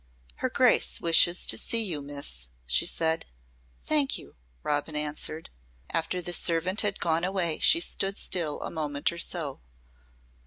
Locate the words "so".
9.19-9.61